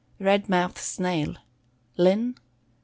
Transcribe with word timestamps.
Red 0.19 0.49
Mouth 0.49 0.81
Snail. 0.81 1.35
Linn. 1.95 2.33